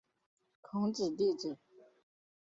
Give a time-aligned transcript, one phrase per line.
[0.63, 1.59] 孔子弟子。